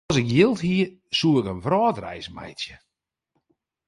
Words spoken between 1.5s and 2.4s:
in wrâldreis